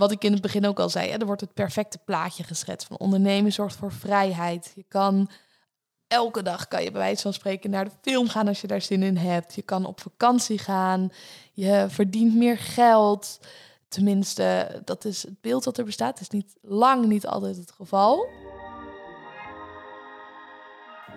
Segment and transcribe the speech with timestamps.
[0.00, 2.86] wat ik in het begin ook al zei, hè, er wordt het perfecte plaatje geschetst
[2.86, 4.72] van ondernemen zorgt voor vrijheid.
[4.74, 5.30] Je kan
[6.06, 8.80] elke dag kan je bij wijze van spreken naar de film gaan als je daar
[8.80, 9.54] zin in hebt.
[9.54, 11.12] Je kan op vakantie gaan.
[11.52, 13.40] Je verdient meer geld.
[13.88, 16.18] Tenminste, dat is het beeld dat er bestaat.
[16.18, 18.28] Het is niet lang niet altijd het geval.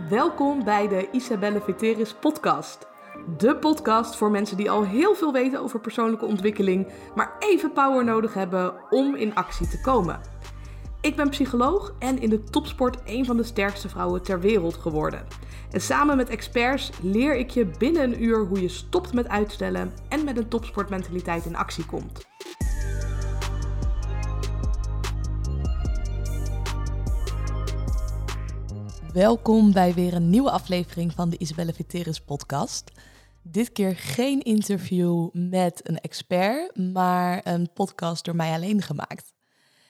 [0.09, 2.92] Welkom bij de Isabelle Veteris podcast.
[3.27, 8.03] De podcast voor mensen die al heel veel weten over persoonlijke ontwikkeling, maar even power
[8.03, 10.19] nodig hebben om in actie te komen.
[11.01, 15.25] Ik ben psycholoog en in de topsport een van de sterkste vrouwen ter wereld geworden.
[15.71, 19.93] En samen met experts leer ik je binnen een uur hoe je stopt met uitstellen
[20.09, 22.25] en met een topsportmentaliteit in actie komt.
[29.13, 32.91] Welkom bij weer een nieuwe aflevering van de Isabelle Viteris podcast.
[33.43, 39.33] Dit keer geen interview met een expert, maar een podcast door mij alleen gemaakt.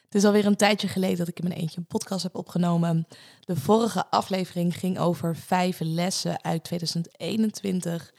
[0.04, 3.08] Het is alweer een tijdje geleden dat ik in mijn eentje een podcast heb opgenomen.
[3.40, 8.14] De vorige aflevering ging over vijf lessen uit 2021.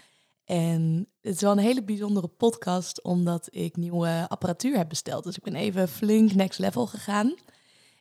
[0.44, 5.24] En het is wel een hele bijzondere podcast, omdat ik nieuwe apparatuur heb besteld.
[5.24, 7.34] Dus ik ben even flink next level gegaan.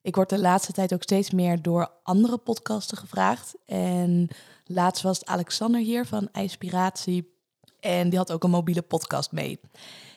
[0.04, 3.56] Ik word de laatste tijd ook steeds meer door andere podcasten gevraagd.
[3.66, 4.28] En
[4.66, 7.38] laatst was Alexander hier van Inspiratie.
[7.80, 9.60] En die had ook een mobiele podcast mee.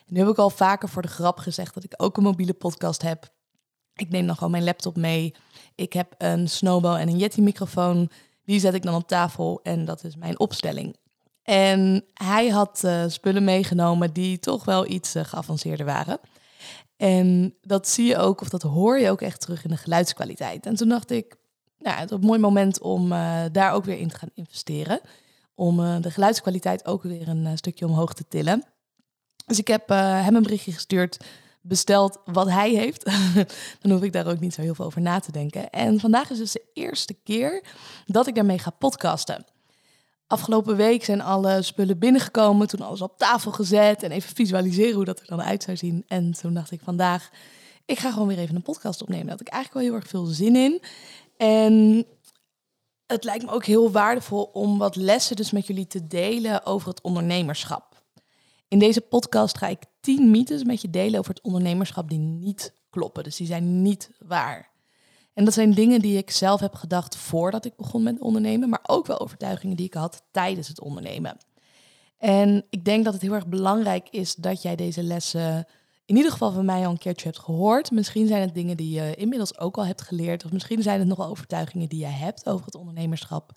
[0.07, 3.03] Nu heb ik al vaker voor de grap gezegd dat ik ook een mobiele podcast
[3.03, 3.31] heb.
[3.95, 5.35] Ik neem dan gewoon mijn laptop mee.
[5.75, 8.11] Ik heb een Snowball en een Yeti microfoon.
[8.45, 10.97] Die zet ik dan op tafel en dat is mijn opstelling.
[11.43, 16.19] En hij had uh, spullen meegenomen die toch wel iets uh, geavanceerder waren.
[16.97, 20.67] En dat zie je ook, of dat hoor je ook echt terug in de geluidskwaliteit.
[20.67, 21.37] En toen dacht ik,
[21.79, 25.01] nou, het is een mooi moment om uh, daar ook weer in te gaan investeren.
[25.55, 28.65] Om uh, de geluidskwaliteit ook weer een uh, stukje omhoog te tillen.
[29.47, 31.25] Dus ik heb hem een berichtje gestuurd,
[31.61, 33.05] besteld wat hij heeft.
[33.81, 35.71] Dan hoef ik daar ook niet zo heel veel over na te denken.
[35.71, 37.65] En vandaag is dus de eerste keer
[38.07, 39.45] dat ik daarmee ga podcasten.
[40.27, 45.05] Afgelopen week zijn alle spullen binnengekomen, toen alles op tafel gezet en even visualiseren hoe
[45.05, 46.05] dat er dan uit zou zien.
[46.07, 47.31] En toen dacht ik vandaag,
[47.85, 49.27] ik ga gewoon weer even een podcast opnemen.
[49.27, 50.83] Daar had ik eigenlijk wel heel erg veel zin in.
[51.37, 52.07] En
[53.07, 56.89] het lijkt me ook heel waardevol om wat lessen dus met jullie te delen over
[56.89, 58.03] het ondernemerschap.
[58.69, 62.73] In deze podcast ga ik tien mythes met je delen over het ondernemerschap die niet
[62.91, 63.25] kloppen.
[63.25, 64.71] Dus die zijn niet waar.
[65.37, 68.81] En dat zijn dingen die ik zelf heb gedacht voordat ik begon met ondernemen, maar
[68.87, 71.37] ook wel overtuigingen die ik had tijdens het ondernemen.
[72.19, 75.67] En ik denk dat het heel erg belangrijk is dat jij deze lessen
[76.05, 77.91] in ieder geval van mij al een keertje hebt gehoord.
[77.91, 81.09] Misschien zijn het dingen die je inmiddels ook al hebt geleerd, of misschien zijn het
[81.09, 83.53] nog overtuigingen die je hebt over het ondernemerschap.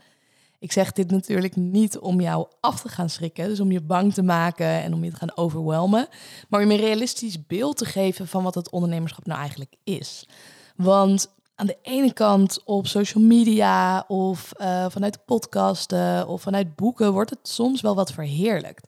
[0.59, 4.13] Ik zeg dit natuurlijk niet om jou af te gaan schrikken, dus om je bang
[4.13, 6.07] te maken en om je te gaan overwelmen,
[6.49, 10.27] maar om een realistisch beeld te geven van wat het ondernemerschap nou eigenlijk is.
[10.75, 17.13] Want aan de ene kant op social media of uh, vanuit podcasten of vanuit boeken
[17.13, 18.87] wordt het soms wel wat verheerlijkt.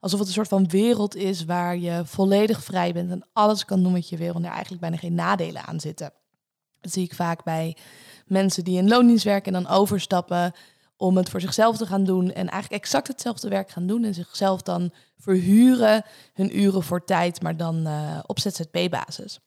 [0.00, 3.82] Alsof het een soort van wereld is waar je volledig vrij bent en alles kan
[3.82, 6.12] doen met je wil en er eigenlijk bijna geen nadelen aan zitten.
[6.80, 7.76] Dat zie ik vaak bij
[8.26, 10.52] mensen die in loondienst werken en dan overstappen
[10.96, 14.14] om het voor zichzelf te gaan doen en eigenlijk exact hetzelfde werk gaan doen en
[14.14, 16.04] zichzelf dan verhuren
[16.34, 19.40] hun uren voor tijd, maar dan uh, op ZZP-basis.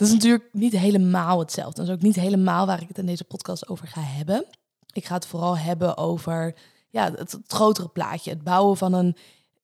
[0.00, 1.80] Dat is natuurlijk niet helemaal hetzelfde.
[1.80, 4.44] Dat is ook niet helemaal waar ik het in deze podcast over ga hebben.
[4.92, 6.54] Ik ga het vooral hebben over
[6.90, 8.30] ja, het, grotere plaatje.
[8.30, 9.16] Het bouwen van een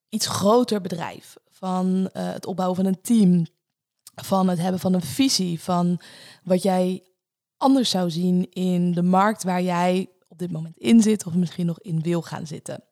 [0.09, 1.37] iets groter bedrijf.
[1.49, 3.47] Van uh, het opbouwen van een team.
[4.15, 5.61] Van het hebben van een visie.
[5.61, 6.01] Van
[6.45, 7.03] wat jij
[7.57, 11.27] anders zou zien in de markt waar jij op dit moment in zit.
[11.27, 12.83] Of misschien nog in wil gaan zitten.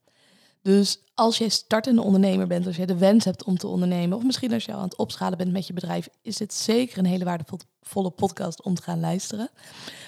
[0.64, 4.24] Dus als jij startende ondernemer bent, als jij de wens hebt om te ondernemen, of
[4.24, 7.04] misschien als je al aan het opschalen bent met je bedrijf, is dit zeker een
[7.04, 9.50] hele waardevolle podcast om te gaan luisteren.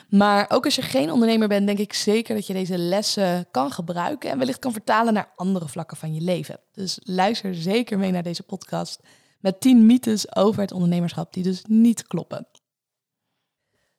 [0.08, 3.70] Maar ook als je geen ondernemer bent, denk ik zeker dat je deze lessen kan
[3.70, 6.60] gebruiken en wellicht kan vertalen naar andere vlakken van je leven.
[6.72, 9.00] Dus luister zeker mee naar deze podcast
[9.40, 12.46] met 10 mythes over het ondernemerschap die dus niet kloppen.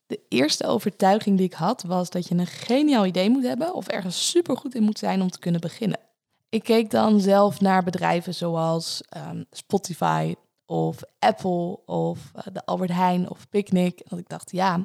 [0.07, 3.87] De eerste overtuiging die ik had was dat je een geniaal idee moet hebben of
[3.87, 6.05] ergens super goed in moet zijn om te kunnen beginnen.
[6.49, 10.35] Ik keek dan zelf naar bedrijven zoals um, Spotify
[10.65, 14.01] of Apple of uh, de Albert Heijn of Picnic.
[14.07, 14.75] Dat ik dacht, ja,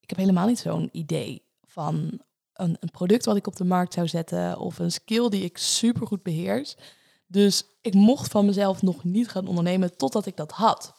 [0.00, 2.20] ik heb helemaal niet zo'n idee van
[2.54, 5.58] een, een, product wat ik op de markt zou zetten of een skill die ik
[5.58, 6.76] super goed beheers.
[7.26, 10.94] Dus ik mocht van mezelf nog niet gaan ondernemen totdat ik dat had.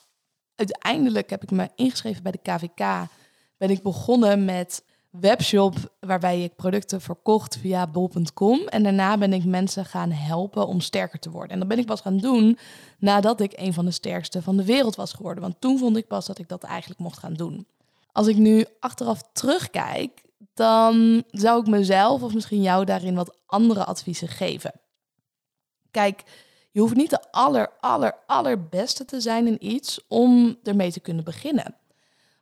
[0.55, 3.09] Uiteindelijk heb ik me ingeschreven bij de KVK.
[3.57, 8.59] Ben ik begonnen met webshop waarbij ik producten verkocht via bol.com.
[8.59, 11.49] En daarna ben ik mensen gaan helpen om sterker te worden.
[11.49, 12.57] En dat ben ik pas gaan doen
[12.99, 15.43] nadat ik een van de sterkste van de wereld was geworden.
[15.43, 17.67] Want toen vond ik pas dat ik dat eigenlijk mocht gaan doen.
[18.11, 20.21] Als ik nu achteraf terugkijk,
[20.53, 24.71] dan zou ik mezelf of misschien jou daarin wat andere adviezen geven.
[25.91, 26.23] Kijk,
[26.71, 31.23] je hoeft niet de aller, aller, allerbeste te zijn in iets om ermee te kunnen
[31.23, 31.75] beginnen.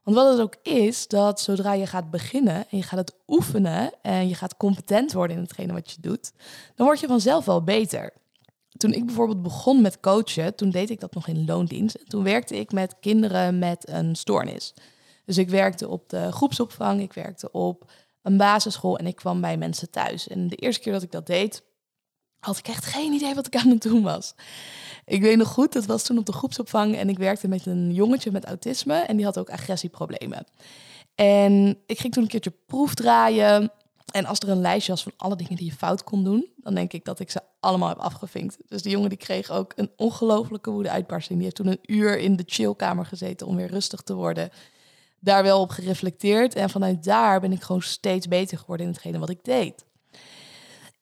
[0.09, 3.91] Want wat het ook is, dat zodra je gaat beginnen en je gaat het oefenen
[4.01, 6.31] en je gaat competent worden in hetgene wat je doet,
[6.75, 8.13] dan word je vanzelf wel beter.
[8.77, 12.09] Toen ik bijvoorbeeld begon met coachen, toen deed ik dat nog in loondienst.
[12.09, 14.73] Toen werkte ik met kinderen met een stoornis.
[15.25, 17.91] Dus ik werkte op de groepsopvang, ik werkte op
[18.21, 20.27] een basisschool en ik kwam bij mensen thuis.
[20.27, 21.63] En de eerste keer dat ik dat deed,
[22.39, 24.33] had ik echt geen idee wat ik aan het doen was.
[25.05, 27.93] Ik weet nog goed, dat was toen op de groepsopvang en ik werkte met een
[27.93, 30.45] jongetje met autisme en die had ook agressieproblemen.
[31.15, 33.71] En ik ging toen een keertje proefdraaien.
[34.11, 36.75] En als er een lijstje was van alle dingen die je fout kon doen, dan
[36.75, 38.57] denk ik dat ik ze allemaal heb afgevinkt.
[38.67, 41.39] Dus die jongen die kreeg ook een ongelofelijke woede-uitbarsting.
[41.39, 44.49] Die heeft toen een uur in de chillkamer gezeten om weer rustig te worden.
[45.19, 46.55] Daar wel op gereflecteerd.
[46.55, 49.85] En vanuit daar ben ik gewoon steeds beter geworden in hetgene wat ik deed.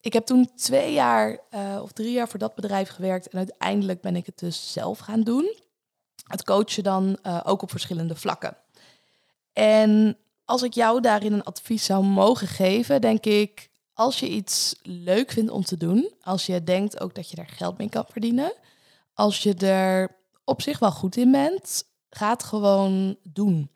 [0.01, 3.27] Ik heb toen twee jaar uh, of drie jaar voor dat bedrijf gewerkt.
[3.27, 5.55] En uiteindelijk ben ik het dus zelf gaan doen.
[6.23, 8.57] Het coachen dan uh, ook op verschillende vlakken.
[9.53, 14.75] En als ik jou daarin een advies zou mogen geven, denk ik, als je iets
[14.81, 18.05] leuk vindt om te doen, als je denkt ook dat je er geld mee kan
[18.09, 18.53] verdienen,
[19.13, 23.69] als je er op zich wel goed in bent, ga het gewoon doen.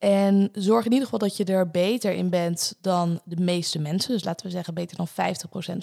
[0.00, 4.12] En zorg in ieder geval dat je er beter in bent dan de meeste mensen.
[4.12, 5.12] Dus laten we zeggen beter dan 50%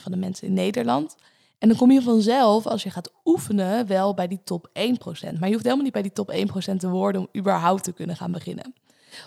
[0.02, 1.16] van de mensen in Nederland.
[1.58, 4.72] En dan kom je vanzelf, als je gaat oefenen, wel bij die top 1%.
[4.72, 8.16] Maar je hoeft helemaal niet bij die top 1% te worden om überhaupt te kunnen
[8.16, 8.74] gaan beginnen.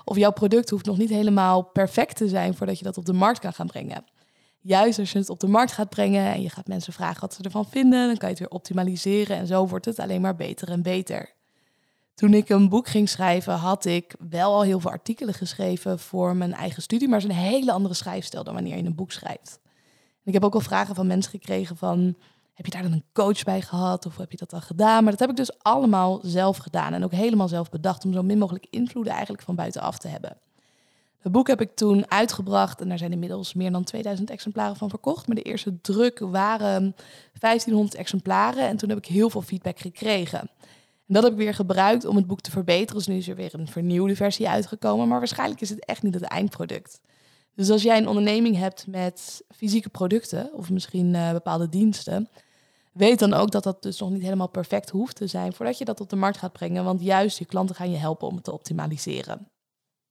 [0.05, 3.13] Of jouw product hoeft nog niet helemaal perfect te zijn voordat je dat op de
[3.13, 4.05] markt kan gaan brengen.
[4.61, 7.35] Juist als je het op de markt gaat brengen en je gaat mensen vragen wat
[7.35, 10.37] ze ervan vinden, dan kan je het weer optimaliseren en zo wordt het alleen maar
[10.37, 11.39] beter en beter.
[12.21, 16.37] Toen ik een boek ging schrijven, had ik wel al heel veel artikelen geschreven voor
[16.37, 19.13] mijn eigen studie, maar het is een hele andere schrijfstijl dan wanneer je een boek
[19.13, 19.61] schrijft.
[20.25, 22.17] ik heb ook al vragen van mensen gekregen van,
[22.55, 25.03] heb je daar dan een coach bij gehad of heb je dat al gedaan?
[25.03, 28.23] Maar dat heb ik dus allemaal zelf gedaan en ook helemaal zelf bedacht om zo
[28.23, 30.37] min mogelijk invloeden eigenlijk van buitenaf te hebben.
[31.19, 34.91] Het boek heb ik toen uitgebracht en daar zijn inmiddels meer dan 2000 exemplaren van
[34.91, 35.27] verkocht.
[35.27, 36.95] Maar de eerste druk waren
[37.39, 40.51] 1500 exemplaren en toen heb ik heel veel feedback gekregen.
[41.13, 42.95] Dat heb ik weer gebruikt om het boek te verbeteren.
[42.95, 45.09] Dus nu is er weer een vernieuwde versie uitgekomen.
[45.09, 47.01] Maar waarschijnlijk is het echt niet het eindproduct.
[47.55, 52.29] Dus als jij een onderneming hebt met fysieke producten of misschien uh, bepaalde diensten,
[52.93, 55.85] weet dan ook dat dat dus nog niet helemaal perfect hoeft te zijn voordat je
[55.85, 56.85] dat op de markt gaat brengen.
[56.85, 59.49] Want juist je klanten gaan je helpen om het te optimaliseren.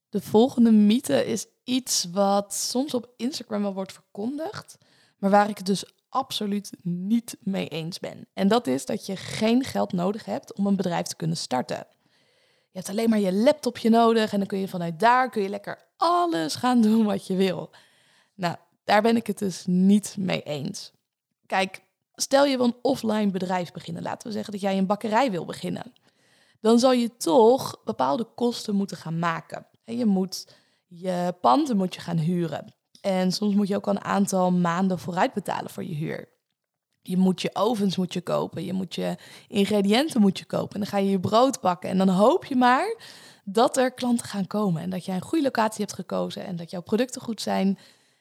[0.08, 4.78] De volgende mythe is iets wat soms op Instagram wel wordt verkondigd,
[5.18, 8.26] maar waar ik het dus absoluut niet mee eens ben.
[8.34, 11.86] En dat is dat je geen geld nodig hebt om een bedrijf te kunnen starten.
[12.72, 15.48] Je hebt alleen maar je laptopje nodig en dan kun je vanuit daar kun je
[15.48, 17.70] lekker alles gaan doen wat je wil.
[18.34, 20.92] Nou, daar ben ik het dus niet mee eens.
[21.46, 21.82] Kijk,
[22.14, 24.02] stel je wil een offline bedrijf beginnen.
[24.02, 25.92] Laten we zeggen dat jij een bakkerij wil beginnen.
[26.60, 29.66] Dan zal je toch bepaalde kosten moeten gaan maken.
[29.84, 30.54] Je moet
[30.86, 32.74] je panden moet je gaan huren.
[33.00, 36.28] En soms moet je ook al een aantal maanden vooruit betalen voor je huur.
[37.02, 39.16] Je moet je ovens moet je kopen, je moet je
[39.48, 40.74] ingrediënten moet je kopen.
[40.74, 42.96] En dan ga je je brood bakken en dan hoop je maar
[43.44, 46.70] dat er klanten gaan komen en dat jij een goede locatie hebt gekozen en dat
[46.70, 47.78] jouw producten goed zijn.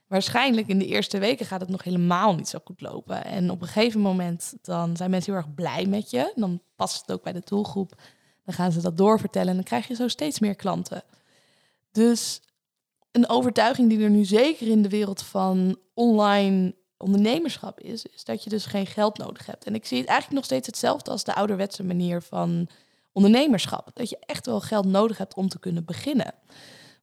[0.07, 3.25] Waarschijnlijk in de eerste weken gaat het nog helemaal niet zo goed lopen.
[3.25, 6.31] En op een gegeven moment dan zijn mensen heel erg blij met je.
[6.35, 8.01] Dan past het ook bij de doelgroep.
[8.45, 11.03] Dan gaan ze dat doorvertellen en dan krijg je zo steeds meer klanten.
[11.91, 12.41] Dus
[13.11, 18.43] een overtuiging die er nu zeker in de wereld van online ondernemerschap is, is dat
[18.43, 19.65] je dus geen geld nodig hebt.
[19.65, 22.69] En ik zie het eigenlijk nog steeds hetzelfde als de ouderwetse manier van
[23.11, 23.89] ondernemerschap.
[23.93, 26.33] Dat je echt wel geld nodig hebt om te kunnen beginnen.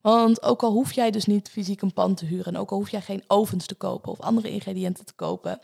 [0.01, 2.77] Want ook al hoef jij dus niet fysiek een pand te huren en ook al
[2.77, 5.61] hoef jij geen ovens te kopen of andere ingrediënten te kopen,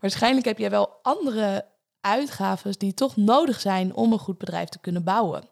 [0.00, 1.64] waarschijnlijk heb jij wel andere
[2.00, 5.48] uitgaven die toch nodig zijn om een goed bedrijf te kunnen bouwen.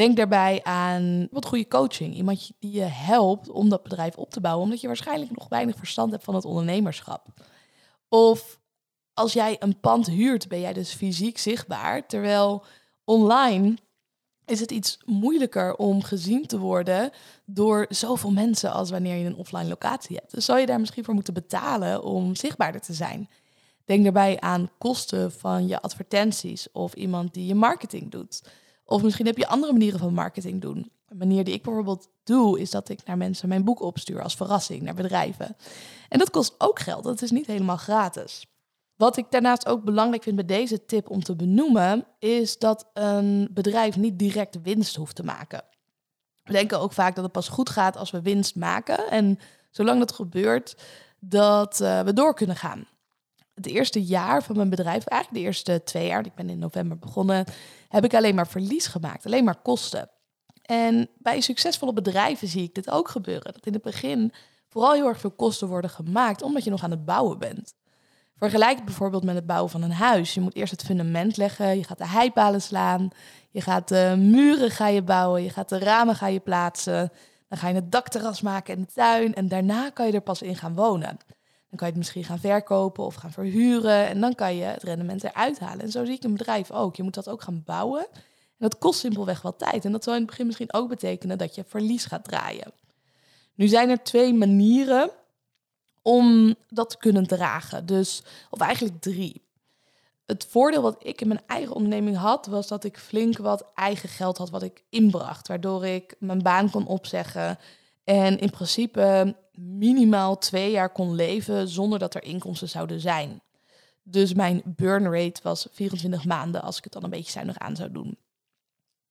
[0.00, 2.14] Denk daarbij aan wat goede coaching.
[2.14, 5.76] Iemand die je helpt om dat bedrijf op te bouwen, omdat je waarschijnlijk nog weinig
[5.76, 7.26] verstand hebt van het ondernemerschap.
[8.08, 8.60] Of
[9.14, 12.64] als jij een pand huurt, ben jij dus fysiek zichtbaar, terwijl
[13.04, 13.76] online
[14.44, 17.10] is het iets moeilijker om gezien te worden
[17.44, 20.34] door zoveel mensen als wanneer je een offline locatie hebt.
[20.34, 23.28] Dus zou je daar misschien voor moeten betalen om zichtbaarder te zijn.
[23.84, 28.42] Denk daarbij aan kosten van je advertenties of iemand die je marketing doet.
[28.90, 30.90] Of misschien heb je andere manieren van marketing doen.
[31.08, 34.34] Een manier die ik bijvoorbeeld doe, is dat ik naar mensen mijn boek opstuur als
[34.34, 35.56] verrassing naar bedrijven.
[36.08, 38.46] En dat kost ook geld, dat is niet helemaal gratis.
[38.96, 43.48] Wat ik daarnaast ook belangrijk vind bij deze tip om te benoemen, is dat een
[43.50, 45.64] bedrijf niet direct winst hoeft te maken.
[46.42, 49.10] We denken ook vaak dat het pas goed gaat als we winst maken.
[49.10, 49.38] En
[49.70, 50.76] zolang dat gebeurt,
[51.18, 52.86] dat uh, we door kunnen gaan.
[53.62, 56.98] Het eerste jaar van mijn bedrijf, eigenlijk de eerste twee jaar, ik ben in november
[56.98, 57.44] begonnen,
[57.88, 60.10] heb ik alleen maar verlies gemaakt, alleen maar kosten.
[60.62, 63.52] En bij succesvolle bedrijven zie ik dit ook gebeuren.
[63.52, 64.32] Dat in het begin
[64.68, 67.74] vooral heel erg veel kosten worden gemaakt, omdat je nog aan het bouwen bent.
[68.36, 70.34] Vergelijk het bijvoorbeeld met het bouwen van een huis.
[70.34, 73.08] Je moet eerst het fundament leggen, je gaat de heipalen slaan,
[73.50, 77.12] je gaat de muren ga je bouwen, je gaat de ramen ga je plaatsen,
[77.48, 80.42] dan ga je het dakterras maken en de tuin en daarna kan je er pas
[80.42, 81.18] in gaan wonen.
[81.70, 84.82] Dan kan je het misschien gaan verkopen of gaan verhuren en dan kan je het
[84.82, 85.84] rendement eruit halen.
[85.84, 86.96] En zo zie ik een bedrijf ook.
[86.96, 88.06] Je moet dat ook gaan bouwen.
[88.60, 89.84] En dat kost simpelweg wat tijd.
[89.84, 92.72] En dat zal in het begin misschien ook betekenen dat je verlies gaat draaien.
[93.54, 95.10] Nu zijn er twee manieren
[96.02, 97.86] om dat te kunnen dragen.
[97.86, 99.42] Dus, of eigenlijk drie.
[100.26, 104.08] Het voordeel wat ik in mijn eigen onderneming had, was dat ik flink wat eigen
[104.08, 105.48] geld had wat ik inbracht.
[105.48, 107.58] Waardoor ik mijn baan kon opzeggen.
[108.04, 113.40] En in principe minimaal twee jaar kon leven zonder dat er inkomsten zouden zijn.
[114.02, 117.76] Dus mijn burn rate was 24 maanden als ik het dan een beetje zuinig aan
[117.76, 118.18] zou doen.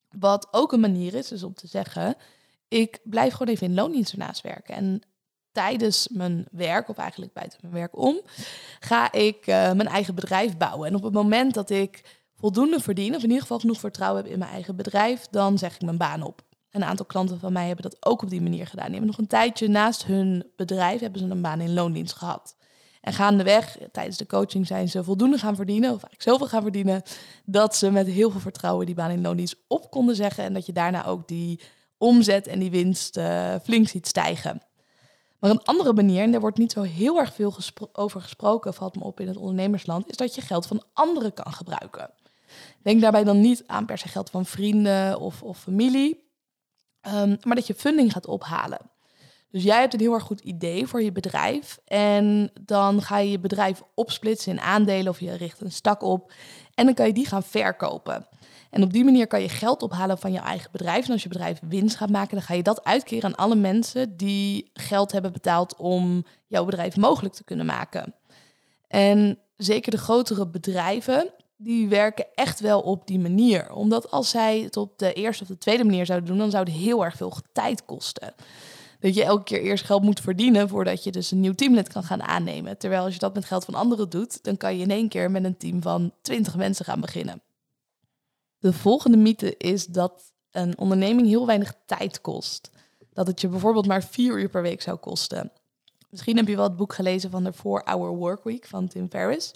[0.09, 2.15] Wat ook een manier is, is om te zeggen,
[2.67, 4.75] ik blijf gewoon even in loondienst ernaast werken.
[4.75, 5.01] En
[5.51, 8.21] tijdens mijn werk, of eigenlijk buiten mijn werk om,
[8.79, 10.87] ga ik uh, mijn eigen bedrijf bouwen.
[10.87, 14.31] En op het moment dat ik voldoende verdien, of in ieder geval genoeg vertrouwen heb
[14.31, 16.41] in mijn eigen bedrijf, dan zeg ik mijn baan op.
[16.71, 18.85] Een aantal klanten van mij hebben dat ook op die manier gedaan.
[18.85, 22.55] Die hebben nog een tijdje naast hun bedrijf hebben ze een baan in loondienst gehad.
[23.01, 27.01] En gaandeweg, tijdens de coaching, zijn ze voldoende gaan verdienen, of eigenlijk zoveel gaan verdienen,
[27.45, 30.43] dat ze met heel veel vertrouwen die baan in loondienst op konden zeggen.
[30.43, 31.59] En dat je daarna ook die
[31.97, 34.61] omzet en die winst uh, flink ziet stijgen.
[35.39, 37.55] Maar een andere manier, en daar wordt niet zo heel erg veel
[37.93, 41.53] over gesproken, valt me op in het ondernemersland, is dat je geld van anderen kan
[41.53, 42.09] gebruiken.
[42.81, 46.28] Denk daarbij dan niet aan per se geld van vrienden of, of familie,
[47.07, 48.79] um, maar dat je funding gaat ophalen.
[49.51, 51.79] Dus jij hebt een heel erg goed idee voor je bedrijf.
[51.85, 56.31] En dan ga je je bedrijf opsplitsen in aandelen of je richt een stak op.
[56.73, 58.27] En dan kan je die gaan verkopen.
[58.69, 61.05] En op die manier kan je geld ophalen van je eigen bedrijf.
[61.05, 64.17] En als je bedrijf winst gaat maken, dan ga je dat uitkeren aan alle mensen
[64.17, 68.15] die geld hebben betaald om jouw bedrijf mogelijk te kunnen maken.
[68.87, 73.71] En zeker de grotere bedrijven, die werken echt wel op die manier.
[73.71, 76.63] Omdat als zij het op de eerste of de tweede manier zouden doen, dan zou
[76.63, 78.33] het heel erg veel tijd kosten
[78.99, 82.03] dat je elke keer eerst geld moet verdienen voordat je dus een nieuw teamlid kan
[82.03, 82.77] gaan aannemen.
[82.77, 85.31] Terwijl als je dat met geld van anderen doet, dan kan je in één keer
[85.31, 87.41] met een team van 20 mensen gaan beginnen.
[88.59, 92.71] De volgende mythe is dat een onderneming heel weinig tijd kost.
[93.13, 95.51] Dat het je bijvoorbeeld maar vier uur per week zou kosten.
[96.09, 99.51] Misschien heb je wel het boek gelezen van de 4-Hour Workweek van Tim Ferriss.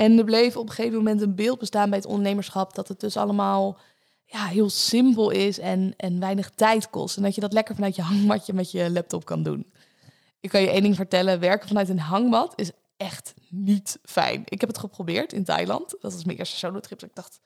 [0.00, 3.00] En er bleef op een gegeven moment een beeld bestaan bij het ondernemerschap dat het
[3.00, 3.78] dus allemaal
[4.24, 7.16] ja, heel simpel is en, en weinig tijd kost.
[7.16, 9.72] En dat je dat lekker vanuit je hangmatje met je laptop kan doen.
[10.40, 14.42] Ik kan je één ding vertellen, werken vanuit een hangmat is echt niet fijn.
[14.44, 15.90] Ik heb het geprobeerd in Thailand.
[16.00, 17.02] Dat was mijn eerste solo trip.
[17.02, 17.40] Ik dacht,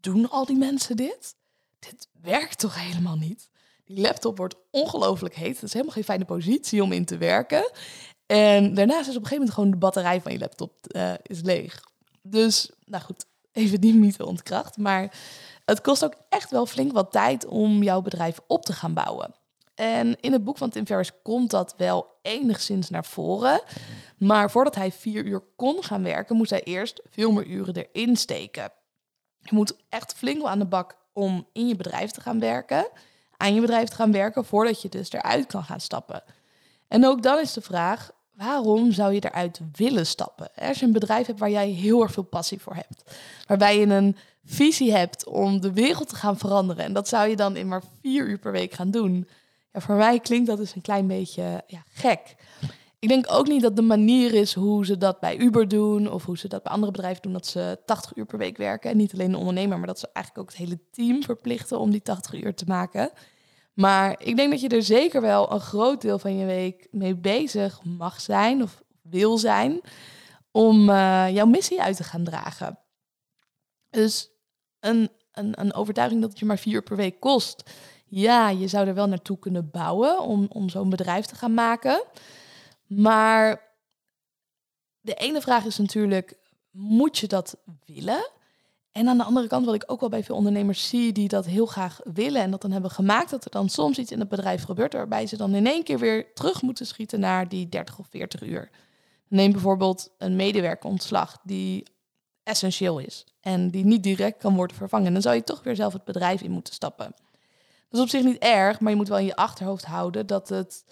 [0.00, 1.34] doen al die mensen dit?
[1.78, 3.48] Dit werkt toch helemaal niet?
[3.84, 5.54] Die laptop wordt ongelooflijk heet.
[5.54, 7.70] Het is helemaal geen fijne positie om in te werken.
[8.32, 11.42] En daarnaast is op een gegeven moment gewoon de batterij van je laptop uh, is
[11.42, 11.80] leeg.
[12.22, 14.76] Dus, nou goed, even die mythe ontkracht.
[14.76, 15.14] Maar
[15.64, 19.34] het kost ook echt wel flink wat tijd om jouw bedrijf op te gaan bouwen.
[19.74, 23.62] En in het boek van Tim Ferriss komt dat wel enigszins naar voren.
[24.18, 28.16] Maar voordat hij vier uur kon gaan werken, moest hij eerst veel meer uren erin
[28.16, 28.72] steken.
[29.38, 32.88] Je moet echt flink wel aan de bak om in je bedrijf te gaan werken.
[33.36, 36.22] Aan je bedrijf te gaan werken voordat je dus eruit kan gaan stappen.
[36.88, 40.50] En ook dan is de vraag, waarom zou je eruit willen stappen?
[40.54, 43.16] Als je een bedrijf hebt waar jij heel erg veel passie voor hebt.
[43.46, 46.84] Waarbij je een visie hebt om de wereld te gaan veranderen.
[46.84, 49.28] En dat zou je dan in maar vier uur per week gaan doen.
[49.72, 52.36] Ja, voor mij klinkt dat dus een klein beetje ja, gek.
[52.98, 56.24] Ik denk ook niet dat de manier is hoe ze dat bij Uber doen of
[56.24, 58.90] hoe ze dat bij andere bedrijven doen, dat ze 80 uur per week werken.
[58.90, 61.90] En niet alleen de ondernemer, maar dat ze eigenlijk ook het hele team verplichten om
[61.90, 63.10] die 80 uur te maken.
[63.72, 67.14] Maar ik denk dat je er zeker wel een groot deel van je week mee
[67.14, 69.80] bezig mag zijn of wil zijn
[70.50, 72.78] om uh, jouw missie uit te gaan dragen.
[73.90, 74.30] Dus
[74.80, 77.70] een, een, een overtuiging dat het je maar vier uur per week kost.
[78.06, 82.04] Ja, je zou er wel naartoe kunnen bouwen om, om zo'n bedrijf te gaan maken.
[82.86, 83.70] Maar
[85.00, 86.38] de ene vraag is natuurlijk,
[86.70, 88.30] moet je dat willen?
[88.92, 91.46] En aan de andere kant, wat ik ook wel bij veel ondernemers zie die dat
[91.46, 94.28] heel graag willen en dat dan hebben gemaakt, dat er dan soms iets in het
[94.28, 97.98] bedrijf gebeurt waarbij ze dan in één keer weer terug moeten schieten naar die 30
[97.98, 98.70] of 40 uur.
[99.28, 101.86] Neem bijvoorbeeld een medewerkerontslag die
[102.42, 105.12] essentieel is en die niet direct kan worden vervangen.
[105.12, 107.14] Dan zou je toch weer zelf het bedrijf in moeten stappen.
[107.88, 110.48] Dat is op zich niet erg, maar je moet wel in je achterhoofd houden dat
[110.48, 110.84] het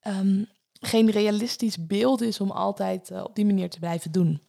[0.00, 0.42] ehm,
[0.80, 4.40] geen realistisch beeld is om altijd eh, op die manier te blijven doen.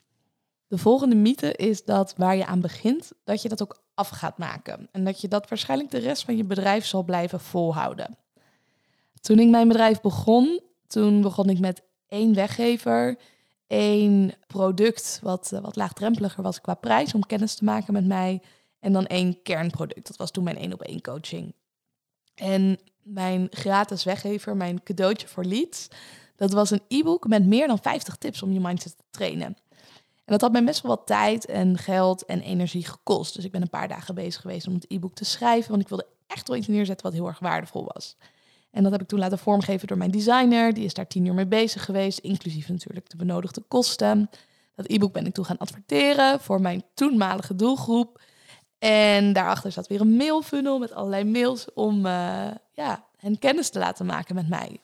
[0.68, 4.38] De volgende mythe is dat waar je aan begint, dat je dat ook af gaat
[4.38, 4.88] maken.
[4.92, 8.18] En dat je dat waarschijnlijk de rest van je bedrijf zal blijven volhouden.
[9.22, 13.18] Toen ik mijn bedrijf begon, toen begon ik met één weggever,
[13.68, 18.42] één product wat, eh, wat laagdrempeliger was qua prijs om kennis te maken met mij.
[18.80, 20.08] En dan één kernproduct.
[20.08, 21.54] Dat was toen mijn één op één coaching.
[22.36, 25.88] En mijn gratis weggever, mijn cadeautje voor leads,
[26.36, 29.58] dat was een e-book met meer dan 50 tips om je mindset te trainen.
[30.26, 33.36] En dat had mij best wel wat tijd en geld en energie gekost.
[33.36, 35.90] Dus ik ben een paar dagen bezig geweest om het e-book te schrijven, want ik
[35.90, 38.18] wilde echt wel iets neerzetten wat heel erg waardevol was.
[38.72, 40.74] En dat heb ik toen laten vormgeven door mijn designer.
[40.74, 44.30] Die is daar tien uur mee bezig geweest, inclusief natuurlijk de benodigde kosten.
[44.76, 48.22] Dat e-book ben ik toen gaan adverteren voor mijn toenmalige doelgroep.
[48.80, 53.80] En daarachter zat weer een mailfunnel met allerlei mails om uh, ja, hen kennis te
[53.80, 54.80] laten maken met mij.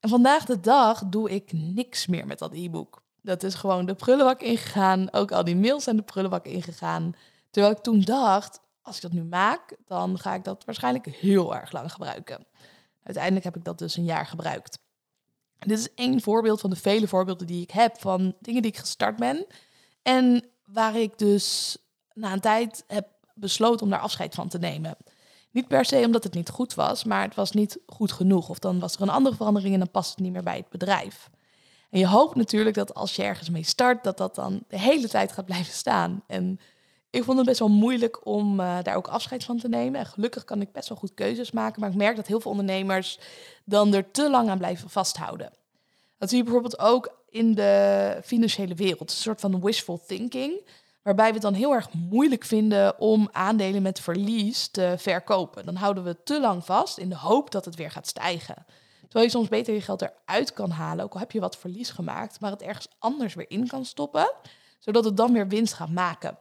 [0.00, 3.02] En vandaag de dag doe ik niks meer met dat e-book.
[3.28, 5.12] Dat is gewoon de prullenbak ingegaan.
[5.12, 7.14] Ook al die mails zijn de prullenbak ingegaan.
[7.50, 11.54] Terwijl ik toen dacht, als ik dat nu maak, dan ga ik dat waarschijnlijk heel
[11.54, 12.46] erg lang gebruiken.
[13.02, 14.78] Uiteindelijk heb ik dat dus een jaar gebruikt.
[15.58, 18.78] Dit is één voorbeeld van de vele voorbeelden die ik heb van dingen die ik
[18.78, 19.46] gestart ben.
[20.02, 21.76] En waar ik dus
[22.12, 24.96] na een tijd heb besloten om daar afscheid van te nemen.
[25.50, 28.48] Niet per se omdat het niet goed was, maar het was niet goed genoeg.
[28.48, 30.68] Of dan was er een andere verandering en dan past het niet meer bij het
[30.68, 31.30] bedrijf.
[31.90, 35.08] En je hoopt natuurlijk dat als je ergens mee start, dat dat dan de hele
[35.08, 36.22] tijd gaat blijven staan.
[36.26, 36.60] En
[37.10, 40.00] ik vond het best wel moeilijk om uh, daar ook afscheid van te nemen.
[40.00, 41.80] En gelukkig kan ik best wel goed keuzes maken.
[41.80, 43.18] Maar ik merk dat heel veel ondernemers
[43.64, 45.52] dan er te lang aan blijven vasthouden.
[46.18, 49.10] Dat zie je bijvoorbeeld ook in de financiële wereld.
[49.10, 50.60] Een soort van wishful thinking.
[51.02, 55.64] Waarbij we het dan heel erg moeilijk vinden om aandelen met verlies te verkopen.
[55.64, 58.66] Dan houden we te lang vast in de hoop dat het weer gaat stijgen.
[59.08, 61.90] Terwijl je soms beter je geld eruit kan halen, ook al heb je wat verlies
[61.90, 64.32] gemaakt, maar het ergens anders weer in kan stoppen,
[64.78, 66.38] zodat het dan weer winst gaat maken.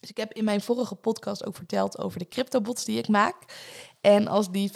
[0.00, 3.36] Dus ik heb in mijn vorige podcast ook verteld over de cryptobots die ik maak.
[4.00, 4.72] En als die 5%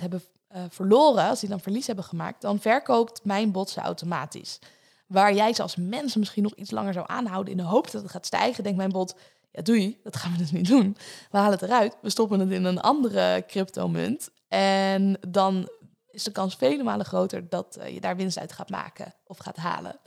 [0.00, 0.22] hebben
[0.56, 4.58] uh, verloren, als die dan verlies hebben gemaakt, dan verkoopt mijn bot ze automatisch.
[5.06, 8.02] Waar jij ze als mens misschien nog iets langer zou aanhouden in de hoop dat
[8.02, 9.14] het gaat stijgen, denkt mijn bot,
[9.52, 10.96] ja doei, dat gaan we dus niet doen.
[11.30, 15.68] We halen het eruit, we stoppen het in een andere cryptomunt en dan
[16.18, 19.38] is de kans vele malen groter dat uh, je daar winst uit gaat maken of
[19.38, 20.00] gaat halen.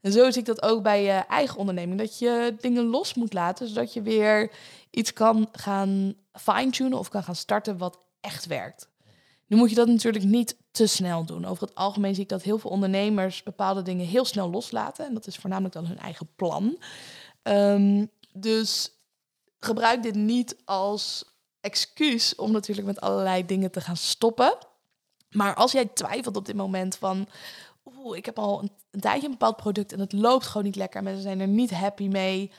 [0.00, 1.98] En zo zie ik dat ook bij je eigen onderneming.
[1.98, 4.50] Dat je dingen los moet laten, zodat je weer
[4.90, 8.88] iets kan gaan fine-tunen of kan gaan starten wat echt werkt.
[9.46, 11.44] Nu moet je dat natuurlijk niet te snel doen.
[11.44, 15.06] Over het algemeen zie ik dat heel veel ondernemers bepaalde dingen heel snel loslaten.
[15.06, 16.78] En dat is voornamelijk dan hun eigen plan.
[17.42, 18.90] Um, dus
[19.58, 21.24] gebruik dit niet als
[21.60, 24.56] excuus om natuurlijk met allerlei dingen te gaan stoppen.
[25.36, 27.28] Maar als jij twijfelt op dit moment van,
[27.84, 31.02] oeh, ik heb al een, tijdje een bepaald product en het loopt gewoon niet lekker,
[31.02, 32.52] mensen zijn er niet happy mee,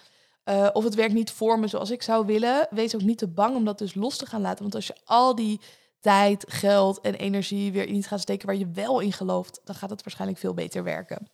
[0.46, 3.28] uh, of het werkt niet voor me zoals ik zou willen, wees ook niet te
[3.28, 4.62] bang om dat dus los te gaan laten.
[4.62, 5.62] Want als je al die
[6.00, 9.76] tijd, geld en energie weer in iets gaat steken waar je wel in gelooft, dan
[9.76, 11.30] gaat het waarschijnlijk veel beter werken.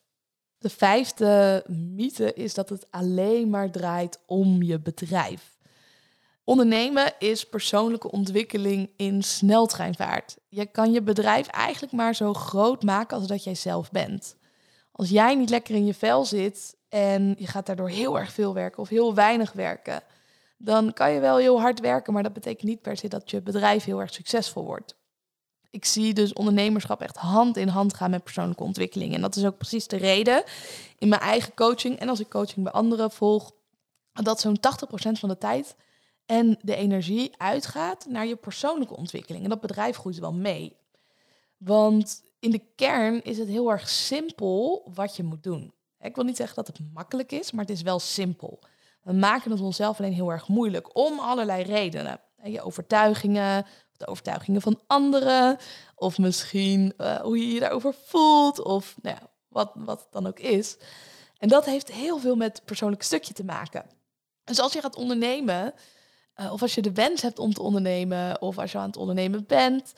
[0.58, 5.53] De vijfde mythe is dat het alleen maar draait om je bedrijf.
[6.46, 10.38] Ondernemen is persoonlijke ontwikkeling in sneltreinvaart.
[10.50, 14.38] Je kan je bedrijf eigenlijk maar zo groot maken als dat jij zelf bent.
[14.92, 18.54] Als jij niet lekker in je vel zit en je gaat daardoor heel erg veel
[18.54, 20.04] werken of heel weinig werken,
[20.58, 23.42] dan kan je wel heel hard werken, maar dat betekent niet per se dat je
[23.42, 24.96] bedrijf heel erg succesvol wordt.
[25.70, 29.14] Ik zie dus ondernemerschap echt hand in hand gaan met persoonlijke ontwikkeling.
[29.14, 30.44] En dat is ook precies de reden
[30.98, 33.52] in mijn eigen coaching en als ik coaching bij anderen volg,
[34.14, 34.60] dat zo'n 80%
[35.12, 35.76] van de tijd
[36.26, 39.44] en de energie uitgaat naar je persoonlijke ontwikkeling.
[39.44, 40.78] En dat bedrijf groeit wel mee.
[41.58, 45.74] Want in de kern is het heel erg simpel wat je moet doen.
[46.00, 48.60] Ik wil niet zeggen dat het makkelijk is, maar het is wel simpel.
[49.02, 52.20] We maken het onszelf alleen heel erg moeilijk om allerlei redenen.
[52.44, 53.66] Je overtuigingen,
[53.98, 55.58] de overtuigingen van anderen,
[55.96, 60.40] of misschien uh, hoe je je daarover voelt, of nou wat, wat het dan ook
[60.40, 60.78] is.
[61.38, 63.86] En dat heeft heel veel met het persoonlijke stukje te maken.
[64.44, 65.74] Dus als je gaat ondernemen,
[66.38, 68.98] uh, of als je de wens hebt om te ondernemen, of als je aan het
[68.98, 69.94] ondernemen bent,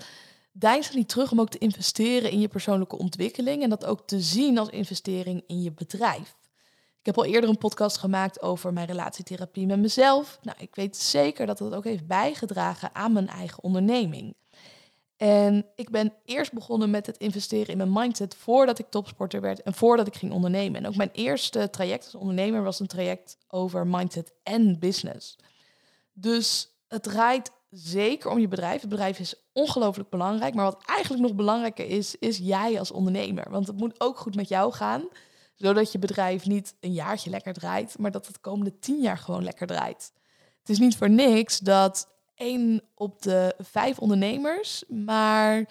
[0.51, 4.07] deins er niet terug om ook te investeren in je persoonlijke ontwikkeling en dat ook
[4.07, 6.35] te zien als investering in je bedrijf.
[6.99, 10.39] Ik heb al eerder een podcast gemaakt over mijn relatietherapie met mezelf.
[10.41, 14.35] Nou, ik weet zeker dat dat ook heeft bijgedragen aan mijn eigen onderneming.
[15.17, 19.61] En ik ben eerst begonnen met het investeren in mijn mindset voordat ik topsporter werd
[19.61, 20.83] en voordat ik ging ondernemen.
[20.83, 25.37] En ook mijn eerste traject als ondernemer was een traject over mindset en business.
[26.17, 28.81] Dus het draait zeker om je bedrijf.
[28.81, 30.53] Het bedrijf is ongelooflijk belangrijk.
[30.53, 33.49] Maar wat eigenlijk nog belangrijker is, is jij als ondernemer.
[33.49, 35.07] Want het moet ook goed met jou gaan.
[35.55, 39.43] Zodat je bedrijf niet een jaartje lekker draait, maar dat het komende tien jaar gewoon
[39.43, 40.11] lekker draait.
[40.59, 45.69] Het is niet voor niks dat één op de vijf ondernemers, maar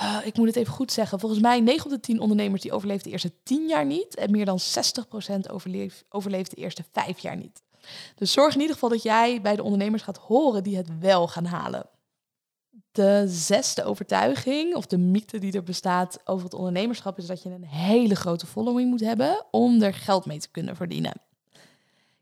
[0.00, 1.20] uh, ik moet het even goed zeggen.
[1.20, 4.14] Volgens mij 9 op de 10 ondernemers die overleeft de eerste 10 jaar niet.
[4.14, 7.62] En meer dan 60% overleeft, overleeft de eerste 5 jaar niet.
[8.14, 11.28] Dus zorg in ieder geval dat jij bij de ondernemers gaat horen die het wel
[11.28, 11.88] gaan halen.
[12.92, 17.50] De zesde overtuiging, of de mythe die er bestaat over het ondernemerschap, is dat je
[17.50, 21.12] een hele grote following moet hebben om er geld mee te kunnen verdienen.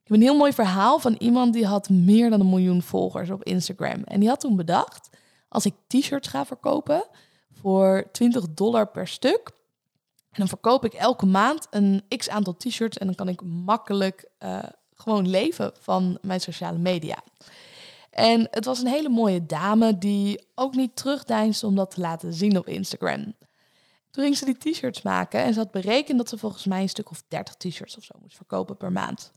[0.05, 3.31] Ik heb een heel mooi verhaal van iemand die had meer dan een miljoen volgers
[3.31, 4.03] op Instagram.
[4.05, 5.09] En die had toen bedacht,
[5.49, 7.05] als ik t-shirts ga verkopen
[7.53, 9.51] voor 20 dollar per stuk,
[10.35, 14.29] en dan verkoop ik elke maand een x aantal t-shirts en dan kan ik makkelijk
[14.39, 14.59] uh,
[14.95, 17.23] gewoon leven van mijn sociale media.
[18.11, 22.33] En het was een hele mooie dame die ook niet terugdeinsde om dat te laten
[22.35, 23.35] zien op Instagram.
[24.11, 26.89] Toen ging ze die t-shirts maken en ze had berekend dat ze volgens mij een
[26.89, 29.33] stuk of 30 t-shirts of zo moest verkopen per maand.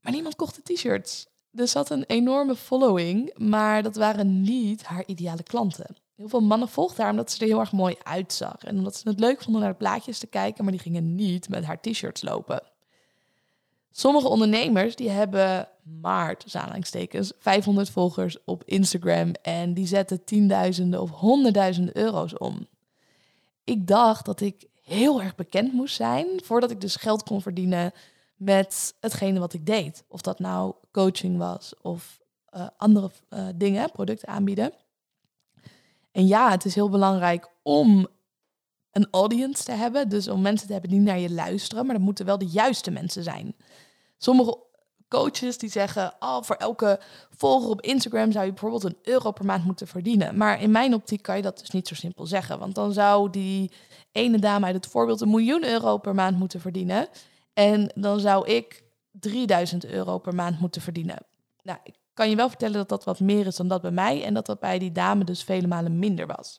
[0.00, 1.26] Maar niemand kocht de t-shirts.
[1.50, 5.96] Dus ze had een enorme following, maar dat waren niet haar ideale klanten.
[6.16, 8.64] Heel veel mannen volgden haar omdat ze er heel erg mooi uitzag.
[8.64, 11.48] En omdat ze het leuk vonden naar de plaatjes te kijken, maar die gingen niet
[11.48, 12.62] met haar t-shirts lopen.
[13.90, 15.68] Sommige ondernemers die hebben
[16.00, 22.66] maar, tussen aanhalingstekens, 500 volgers op Instagram en die zetten tienduizenden of honderdduizenden euro's om.
[23.64, 27.92] Ik dacht dat ik heel erg bekend moest zijn voordat ik dus geld kon verdienen
[28.36, 30.04] met hetgene wat ik deed.
[30.08, 32.20] Of dat nou coaching was of
[32.56, 34.72] uh, andere uh, dingen, producten aanbieden.
[36.12, 38.08] En ja, het is heel belangrijk om
[38.92, 40.08] een audience te hebben.
[40.08, 41.86] Dus om mensen te hebben die naar je luisteren.
[41.86, 43.56] Maar dat moeten wel de juiste mensen zijn.
[44.18, 44.58] Sommige
[45.10, 47.00] coaches die zeggen, oh, voor elke
[47.30, 50.36] volger op Instagram zou je bijvoorbeeld een euro per maand moeten verdienen.
[50.36, 52.58] Maar in mijn optiek kan je dat dus niet zo simpel zeggen.
[52.58, 53.70] Want dan zou die
[54.12, 57.08] ene dame uit het voorbeeld een miljoen euro per maand moeten verdienen.
[57.54, 61.18] En dan zou ik 3000 euro per maand moeten verdienen.
[61.62, 64.24] Nou, ik kan je wel vertellen dat dat wat meer is dan dat bij mij.
[64.24, 66.58] En dat dat bij die dame dus vele malen minder was.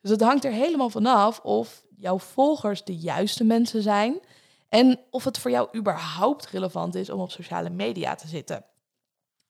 [0.00, 4.20] Dus het hangt er helemaal vanaf of jouw volgers de juiste mensen zijn.
[4.68, 8.64] En of het voor jou überhaupt relevant is om op sociale media te zitten.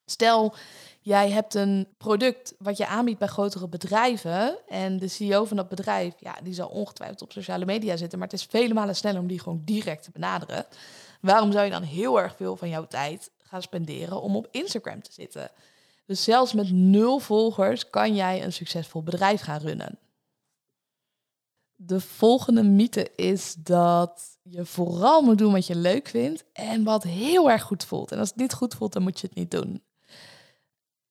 [0.05, 0.55] Stel,
[1.01, 4.69] jij hebt een product wat je aanbiedt bij grotere bedrijven.
[4.69, 8.19] En de CEO van dat bedrijf, ja, die zal ongetwijfeld op sociale media zitten.
[8.19, 10.67] Maar het is vele malen sneller om die gewoon direct te benaderen.
[11.21, 15.03] Waarom zou je dan heel erg veel van jouw tijd gaan spenderen om op Instagram
[15.03, 15.51] te zitten?
[16.07, 19.99] Dus zelfs met nul volgers kan jij een succesvol bedrijf gaan runnen.
[21.83, 27.03] De volgende mythe is dat je vooral moet doen wat je leuk vindt en wat
[27.03, 28.13] heel erg goed voelt.
[28.13, 29.83] En als het niet goed voelt, dan moet je het niet doen.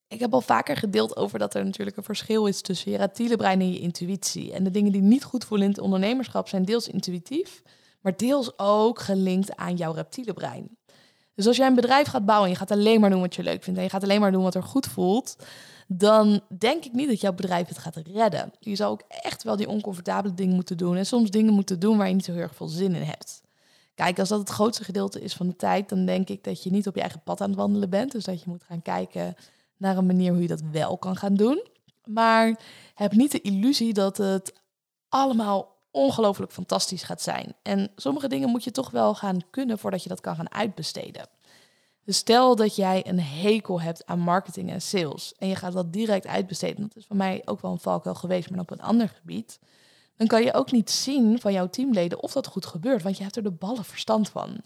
[0.07, 3.35] Ik heb al vaker gedeeld over dat er natuurlijk een verschil is tussen je reptiele
[3.35, 4.53] brein en je intuïtie.
[4.53, 7.61] En de dingen die niet goed voelen in het ondernemerschap zijn deels intuïtief,
[8.01, 10.77] maar deels ook gelinkt aan jouw reptiele brein.
[11.35, 13.43] Dus als jij een bedrijf gaat bouwen en je gaat alleen maar doen wat je
[13.43, 15.35] leuk vindt en je gaat alleen maar doen wat er goed voelt,
[15.91, 18.53] dan denk ik niet dat jouw bedrijf het gaat redden.
[18.59, 21.97] Je zou ook echt wel die oncomfortabele dingen moeten doen en soms dingen moeten doen
[21.97, 23.41] waar je niet zo heel erg veel zin in hebt.
[23.95, 26.69] Kijk, als dat het grootste gedeelte is van de tijd, dan denk ik dat je
[26.69, 28.11] niet op je eigen pad aan het wandelen bent.
[28.11, 29.35] Dus dat je moet gaan kijken
[29.77, 31.67] naar een manier hoe je dat wel kan gaan doen.
[32.03, 32.59] Maar
[32.95, 34.53] heb niet de illusie dat het
[35.09, 37.53] allemaal ongelooflijk fantastisch gaat zijn.
[37.61, 41.27] En sommige dingen moet je toch wel gaan kunnen voordat je dat kan gaan uitbesteden.
[42.09, 45.93] Dus stel dat jij een hekel hebt aan marketing en sales en je gaat dat
[45.93, 49.09] direct uitbesteden, dat is voor mij ook wel een valkuil geweest, maar op een ander
[49.09, 49.59] gebied,
[50.15, 53.23] dan kan je ook niet zien van jouw teamleden of dat goed gebeurt, want je
[53.23, 54.61] hebt er de ballen verstand van.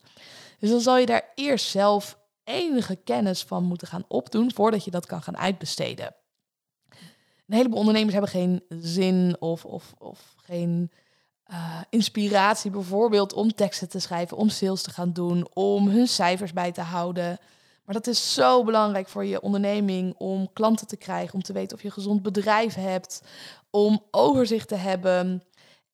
[0.59, 4.91] Dus dan zal je daar eerst zelf enige kennis van moeten gaan opdoen voordat je
[4.91, 6.15] dat kan gaan uitbesteden.
[7.47, 10.91] Een heleboel ondernemers hebben geen zin of, of, of geen
[11.51, 16.53] uh, inspiratie bijvoorbeeld om teksten te schrijven, om sales te gaan doen, om hun cijfers
[16.53, 17.39] bij te houden.
[17.85, 21.75] Maar dat is zo belangrijk voor je onderneming om klanten te krijgen, om te weten
[21.75, 23.21] of je een gezond bedrijf hebt,
[23.69, 25.43] om overzicht te hebben.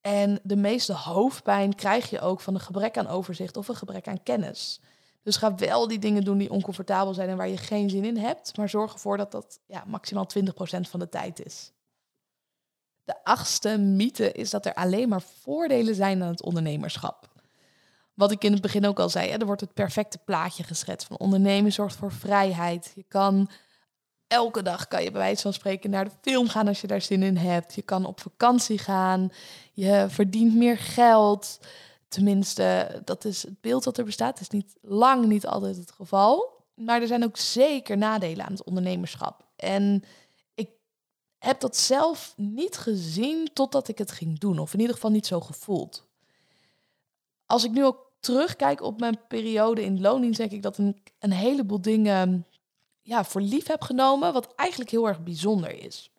[0.01, 4.07] En de meeste hoofdpijn krijg je ook van een gebrek aan overzicht of een gebrek
[4.07, 4.79] aan kennis.
[5.23, 8.17] Dus ga wel die dingen doen die oncomfortabel zijn en waar je geen zin in
[8.17, 10.49] hebt, maar zorg ervoor dat dat ja, maximaal 20%
[10.89, 11.71] van de tijd is.
[13.09, 17.27] De achtste mythe is dat er alleen maar voordelen zijn aan het ondernemerschap.
[18.13, 21.17] wat ik in het begin ook al zei, er wordt het perfecte plaatje geschetst van
[21.17, 22.91] ondernemen zorgt voor vrijheid.
[22.95, 23.49] Je kan
[24.27, 27.01] elke dag kan je bij wijze van spreken naar de film gaan als je daar
[27.01, 27.75] zin in hebt.
[27.75, 29.31] Je kan op vakantie gaan.
[29.73, 31.59] Je verdient meer geld.
[32.07, 34.39] Tenminste, dat is het beeld dat er bestaat.
[34.39, 36.63] Het is niet lang niet altijd het geval.
[36.75, 39.45] Maar er zijn ook zeker nadelen aan het ondernemerschap.
[39.55, 40.03] En
[41.39, 44.59] heb dat zelf niet gezien totdat ik het ging doen.
[44.59, 46.05] Of in ieder geval niet zo gevoeld.
[47.45, 51.31] Als ik nu ook terugkijk op mijn periode in loondienst, denk ik dat een, een
[51.31, 52.45] heleboel dingen
[53.01, 56.11] ja, voor lief heb genomen, wat eigenlijk heel erg bijzonder is.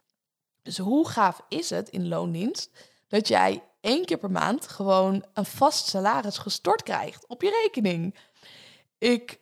[0.63, 2.71] Dus hoe gaaf is het in loondienst
[3.09, 8.15] dat jij één keer per maand gewoon een vast salaris gestort krijgt op je rekening?
[8.99, 9.41] Ik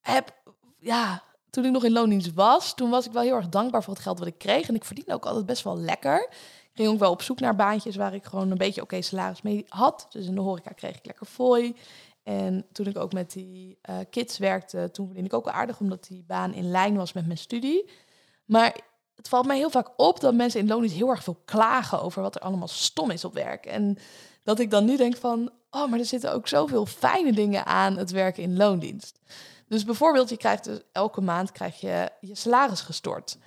[0.00, 0.42] heb,
[0.78, 3.94] ja, toen ik nog in loondienst was, toen was ik wel heel erg dankbaar voor
[3.94, 4.68] het geld wat ik kreeg.
[4.68, 6.26] En ik verdiende ook altijd best wel lekker.
[6.78, 9.42] Ik ging ook wel op zoek naar baantjes waar ik gewoon een beetje oké salaris
[9.42, 10.06] mee had.
[10.10, 11.74] Dus in de horeca kreeg ik lekker fooi.
[12.22, 15.80] En toen ik ook met die uh, kids werkte, toen vond ik ook wel aardig,
[15.80, 17.90] omdat die baan in lijn was met mijn studie.
[18.44, 18.76] Maar
[19.14, 22.22] het valt mij heel vaak op dat mensen in loondienst heel erg veel klagen over
[22.22, 23.66] wat er allemaal stom is op werk.
[23.66, 23.98] En
[24.42, 27.96] dat ik dan nu denk van, oh, maar er zitten ook zoveel fijne dingen aan
[27.96, 29.20] het werken in loondienst.
[29.68, 33.38] Dus bijvoorbeeld, je krijgt dus elke maand krijg je je salaris gestort.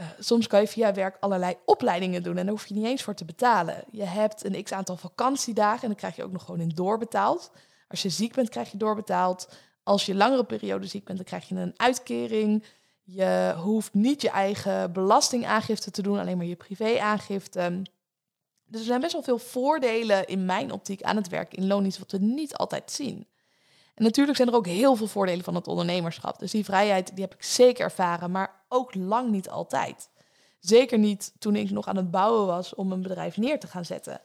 [0.00, 3.02] Uh, soms kan je via werk allerlei opleidingen doen en daar hoef je niet eens
[3.02, 3.84] voor te betalen.
[3.90, 7.50] Je hebt een x aantal vakantiedagen en dan krijg je ook nog gewoon in doorbetaald.
[7.88, 9.48] Als je ziek bent, krijg je doorbetaald.
[9.82, 12.64] Als je langere periode ziek bent, dan krijg je een uitkering.
[13.02, 17.82] Je hoeft niet je eigen belastingaangifte te doen, alleen maar je privéaangifte.
[18.66, 21.98] Dus er zijn best wel veel voordelen in mijn optiek aan het werk in loondienst,
[21.98, 23.26] wat we niet altijd zien.
[23.94, 26.38] En natuurlijk zijn er ook heel veel voordelen van het ondernemerschap.
[26.38, 30.08] Dus die vrijheid die heb ik zeker ervaren, maar ook lang niet altijd.
[30.60, 33.84] Zeker niet toen ik nog aan het bouwen was om een bedrijf neer te gaan
[33.84, 34.20] zetten.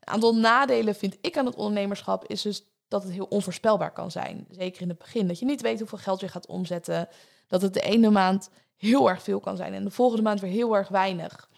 [0.00, 4.10] Een aantal nadelen vind ik aan het ondernemerschap is dus dat het heel onvoorspelbaar kan
[4.10, 4.46] zijn.
[4.50, 5.28] Zeker in het begin.
[5.28, 7.08] Dat je niet weet hoeveel geld je gaat omzetten.
[7.46, 10.50] Dat het de ene maand heel erg veel kan zijn en de volgende maand weer
[10.50, 11.48] heel erg weinig.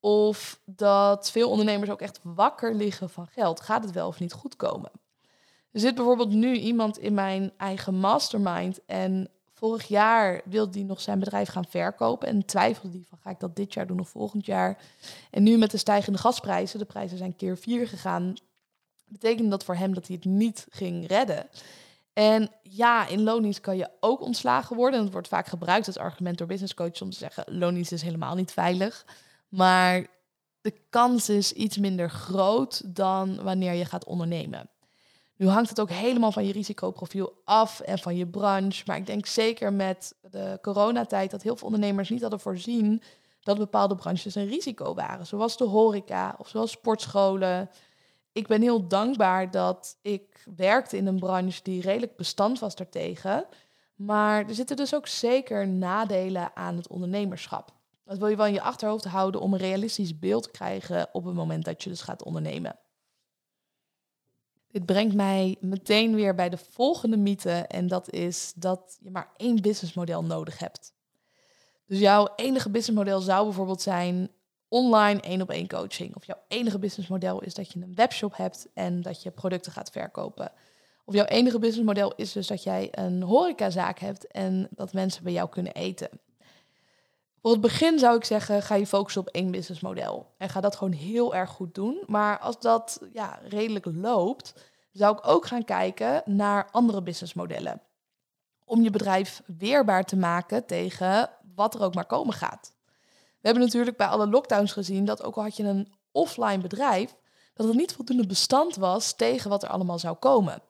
[0.00, 3.60] Of dat veel ondernemers ook echt wakker liggen van geld.
[3.60, 4.90] Gaat het wel of niet goed komen?
[5.74, 11.00] Er zit bijvoorbeeld nu iemand in mijn eigen mastermind en vorig jaar wilde hij nog
[11.00, 14.08] zijn bedrijf gaan verkopen en twijfelde hij van ga ik dat dit jaar doen of
[14.08, 14.78] volgend jaar.
[15.30, 18.34] En nu met de stijgende gasprijzen, de prijzen zijn keer vier gegaan,
[19.08, 21.46] betekende dat voor hem dat hij het niet ging redden.
[22.12, 24.98] En ja, in loondienst kan je ook ontslagen worden.
[24.98, 28.02] En het wordt vaak gebruikt als argument door business coaches om te zeggen: loondienst is
[28.02, 29.06] helemaal niet veilig.
[29.48, 30.06] Maar
[30.60, 34.68] de kans is iets minder groot dan wanneer je gaat ondernemen.
[35.36, 38.82] Nu hangt het ook helemaal van je risicoprofiel af en van je branche.
[38.86, 43.02] Maar ik denk zeker met de coronatijd dat heel veel ondernemers niet hadden voorzien
[43.40, 45.26] dat bepaalde branches een risico waren.
[45.26, 47.70] Zoals de horeca of zoals sportscholen
[48.34, 53.46] ik ben heel dankbaar dat ik werkte in een branche die redelijk bestand was daartegen.
[53.94, 57.72] Maar er zitten dus ook zeker nadelen aan het ondernemerschap.
[58.04, 61.24] Dat wil je wel in je achterhoofd houden om een realistisch beeld te krijgen op
[61.24, 62.78] het moment dat je dus gaat ondernemen.
[64.74, 69.32] Dit brengt mij meteen weer bij de volgende mythe en dat is dat je maar
[69.36, 70.92] één businessmodel nodig hebt.
[71.86, 74.30] Dus jouw enige businessmodel zou bijvoorbeeld zijn
[74.68, 76.16] online één op één coaching.
[76.16, 79.90] Of jouw enige businessmodel is dat je een webshop hebt en dat je producten gaat
[79.90, 80.52] verkopen.
[81.04, 85.32] Of jouw enige businessmodel is dus dat jij een horecazaak hebt en dat mensen bij
[85.32, 86.08] jou kunnen eten.
[87.44, 90.26] Voor het begin zou ik zeggen, ga je focussen op één businessmodel.
[90.38, 92.02] En ga dat gewoon heel erg goed doen.
[92.06, 94.54] Maar als dat ja, redelijk loopt,
[94.92, 97.80] zou ik ook gaan kijken naar andere businessmodellen.
[98.64, 102.72] Om je bedrijf weerbaar te maken tegen wat er ook maar komen gaat.
[103.40, 107.14] We hebben natuurlijk bij alle lockdowns gezien dat ook al had je een offline bedrijf,
[107.54, 110.62] dat het niet voldoende bestand was tegen wat er allemaal zou komen.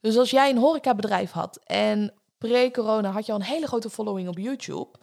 [0.00, 4.28] Dus als jij een horecabedrijf had en pre-corona had je al een hele grote following
[4.28, 4.98] op YouTube.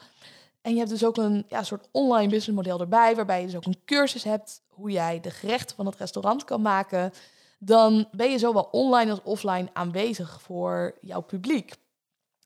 [0.61, 3.65] En je hebt dus ook een ja, soort online businessmodel erbij, waarbij je dus ook
[3.65, 7.13] een cursus hebt hoe jij de gerechten van het restaurant kan maken.
[7.59, 11.75] Dan ben je zowel online als offline aanwezig voor jouw publiek.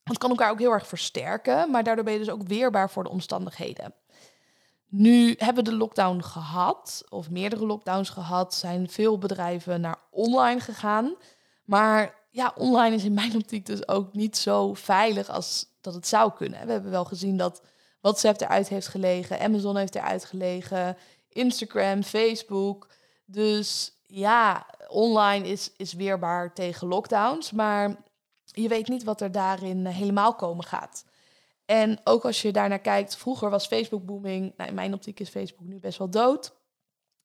[0.03, 3.03] Het kan elkaar ook heel erg versterken, maar daardoor ben je dus ook weerbaar voor
[3.03, 3.93] de omstandigheden.
[4.87, 10.59] Nu hebben we de lockdown gehad, of meerdere lockdowns gehad, zijn veel bedrijven naar online
[10.59, 11.15] gegaan.
[11.63, 16.07] Maar ja, online is in mijn optiek dus ook niet zo veilig als dat het
[16.07, 16.65] zou kunnen.
[16.65, 17.61] We hebben wel gezien dat
[18.03, 20.97] WhatsApp eruit heeft gelegen, Amazon heeft eruit gelegen,
[21.29, 22.87] Instagram, Facebook.
[23.25, 27.95] Dus ja, online is, is weerbaar tegen lockdowns, maar
[28.43, 31.05] je weet niet wat er daarin helemaal komen gaat.
[31.65, 34.53] En ook als je daarnaar kijkt, vroeger was Facebook booming.
[34.57, 36.53] Nou, in mijn optiek is Facebook nu best wel dood.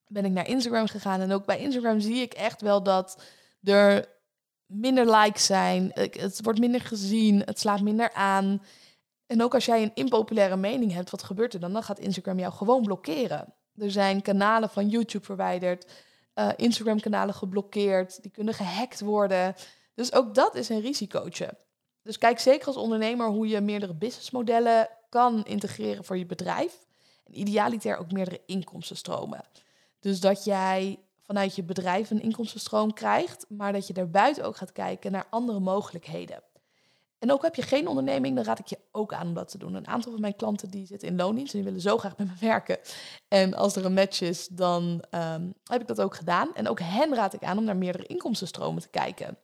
[0.06, 3.22] Ben ik naar Instagram gegaan en ook bij Instagram zie ik echt wel dat
[3.62, 4.08] er
[4.66, 8.62] minder likes zijn, het wordt minder gezien, het slaat minder aan.
[9.28, 11.72] En ook als jij een impopulaire mening hebt, wat gebeurt er dan?
[11.72, 13.54] Dan gaat Instagram jou gewoon blokkeren.
[13.76, 15.86] Er zijn kanalen van YouTube verwijderd,
[16.34, 19.54] uh, Instagram-kanalen geblokkeerd, die kunnen gehackt worden.
[19.94, 21.54] Dus ook dat is een risicootje.
[22.02, 26.86] Dus kijk zeker als ondernemer hoe je meerdere businessmodellen kan integreren voor je bedrijf.
[27.24, 29.44] En idealiter ook meerdere inkomstenstromen.
[30.00, 34.72] Dus dat jij vanuit je bedrijf een inkomstenstroom krijgt, maar dat je daarbuiten ook gaat
[34.72, 36.42] kijken naar andere mogelijkheden.
[37.18, 39.58] En ook heb je geen onderneming, dan raad ik je ook aan om dat te
[39.58, 39.74] doen.
[39.74, 42.26] Een aantal van mijn klanten die zitten in loondienst en die willen zo graag met
[42.26, 42.78] me werken.
[43.28, 46.54] En als er een match is, dan ehm, heb ik dat ook gedaan.
[46.54, 49.38] En ook hen raad ik aan om naar meerdere inkomstenstromen te kijken.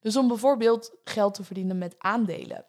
[0.00, 2.64] Dus om bijvoorbeeld geld te verdienen met aandelen.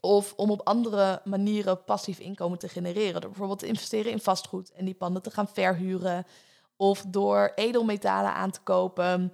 [0.00, 3.20] Of om op andere manieren passief inkomen te genereren.
[3.20, 6.26] Door bijvoorbeeld te investeren in vastgoed en die panden te gaan verhuren.
[6.76, 9.32] Of door edelmetalen aan te kopen.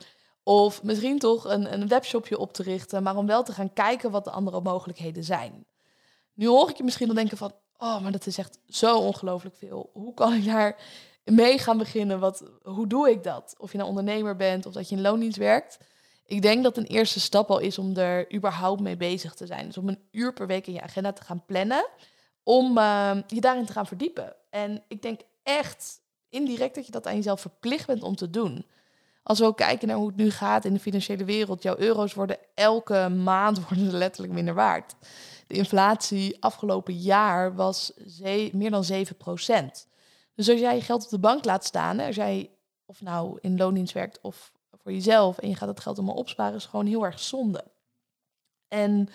[0.49, 3.03] Of misschien toch een, een webshopje op te richten.
[3.03, 5.67] Maar om wel te gaan kijken wat de andere mogelijkheden zijn.
[6.35, 7.53] Nu hoor ik je misschien dan denken van...
[7.79, 9.91] Oh, maar dat is echt zo ongelooflijk veel.
[9.93, 10.77] Hoe kan ik daar
[11.25, 12.21] mee gaan beginnen?
[12.21, 13.55] Wat, hoe doe ik dat?
[13.59, 15.79] Of je nou ondernemer bent of dat je in loondienst werkt.
[16.27, 19.67] Ik denk dat een eerste stap al is om er überhaupt mee bezig te zijn.
[19.67, 21.87] Dus om een uur per week in je agenda te gaan plannen.
[22.43, 24.35] Om uh, je daarin te gaan verdiepen.
[24.51, 28.67] En ik denk echt indirect dat je dat aan jezelf verplicht bent om te doen.
[29.29, 32.15] Als we ook kijken naar hoe het nu gaat in de financiële wereld, jouw euro's
[32.15, 34.95] worden elke maand worden letterlijk minder waard.
[35.47, 37.93] De inflatie afgelopen jaar was
[38.53, 38.97] meer dan 7%
[40.35, 42.51] Dus als jij je geld op de bank laat staan, als jij
[42.87, 46.57] of nou in loondienst werkt of voor jezelf en je gaat dat geld allemaal opsparen,
[46.57, 47.65] is gewoon heel erg zonde.
[48.69, 49.09] En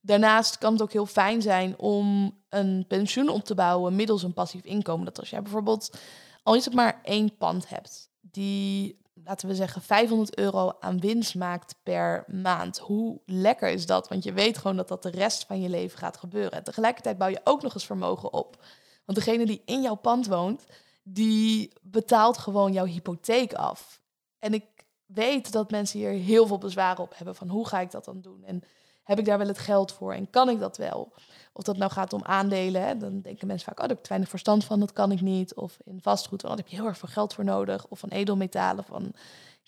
[0.00, 4.34] daarnaast kan het ook heel fijn zijn om een pensioen op te bouwen middels een
[4.34, 5.04] passief inkomen.
[5.04, 5.98] Dat als jij bijvoorbeeld
[6.42, 11.34] al is het maar één pand hebt die, laten we zeggen, 500 euro aan winst
[11.34, 12.78] maakt per maand.
[12.78, 14.08] Hoe lekker is dat?
[14.08, 16.52] Want je weet gewoon dat dat de rest van je leven gaat gebeuren.
[16.52, 18.64] En tegelijkertijd bouw je ook nog eens vermogen op.
[19.04, 20.64] Want degene die in jouw pand woont,
[21.02, 24.00] die betaalt gewoon jouw hypotheek af.
[24.38, 24.64] En ik
[25.06, 28.20] weet dat mensen hier heel veel bezwaren op hebben van hoe ga ik dat dan
[28.20, 28.44] doen?
[28.44, 28.62] En
[29.02, 31.12] heb ik daar wel het geld voor en kan ik dat wel?
[31.58, 34.02] Of dat nou gaat om aandelen, hè, dan denken mensen vaak, oh, daar heb ik
[34.02, 35.54] te weinig verstand van, dat kan ik niet.
[35.54, 37.86] Of in vastgoed, want daar heb je heel erg veel geld voor nodig.
[37.86, 39.14] Of van edelmetalen, van,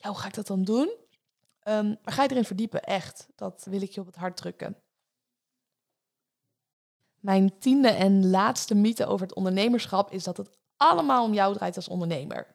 [0.00, 0.90] hoe ga ik dat dan doen?
[1.64, 3.29] Um, maar ga je erin verdiepen, echt.
[3.37, 4.76] Dat wil ik je op het hart drukken.
[7.20, 11.76] Mijn tiende en laatste mythe over het ondernemerschap is dat het allemaal om jou draait
[11.76, 12.46] als ondernemer.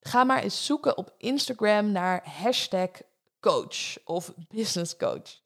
[0.00, 2.90] Ga maar eens zoeken op Instagram naar hashtag
[3.40, 5.40] coach of business coach.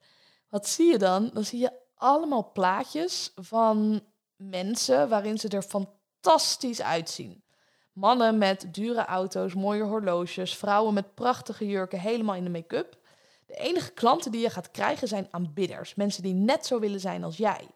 [0.48, 1.31] Wat zie je dan?
[1.33, 4.00] Dan zie je allemaal plaatjes van
[4.36, 7.44] mensen waarin ze er fantastisch uitzien.
[7.92, 12.98] Mannen met dure auto's, mooie horloges, vrouwen met prachtige jurken, helemaal in de make-up.
[13.46, 17.24] De enige klanten die je gaat krijgen zijn aanbidders, mensen die net zo willen zijn
[17.24, 17.66] als jij.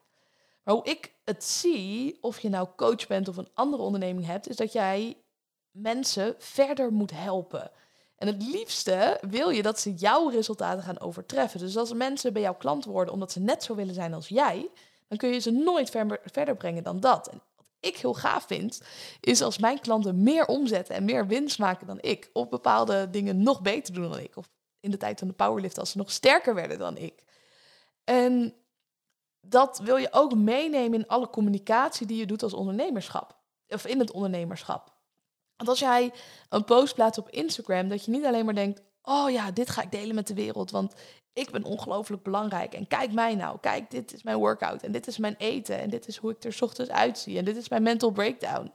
[0.63, 4.49] Maar hoe ik het zie, of je nou coach bent of een andere onderneming hebt,
[4.49, 5.17] is dat jij
[5.71, 7.71] mensen verder moet helpen.
[8.15, 11.59] En het liefste wil je dat ze jouw resultaten gaan overtreffen.
[11.59, 14.69] Dus als mensen bij jouw klant worden omdat ze net zo willen zijn als jij,
[15.07, 15.89] dan kun je ze nooit
[16.23, 17.27] verder brengen dan dat.
[17.27, 18.81] En wat ik heel gaaf vind,
[19.19, 23.43] is als mijn klanten meer omzetten en meer winst maken dan ik, of bepaalde dingen
[23.43, 24.49] nog beter doen dan ik, of
[24.79, 27.23] in de tijd van de powerlift als ze nog sterker werden dan ik.
[28.03, 28.53] En
[29.41, 33.37] dat wil je ook meenemen in alle communicatie die je doet als ondernemerschap.
[33.67, 34.94] Of in het ondernemerschap.
[35.57, 36.11] Want als jij
[36.49, 39.81] een post plaatst op Instagram, dat je niet alleen maar denkt: oh ja, dit ga
[39.81, 40.93] ik delen met de wereld, want
[41.33, 42.73] ik ben ongelooflijk belangrijk.
[42.73, 45.89] En kijk mij nou, kijk, dit is mijn workout en dit is mijn eten en
[45.89, 48.71] dit is hoe ik er ochtends uitzie en dit is mijn mental breakdown.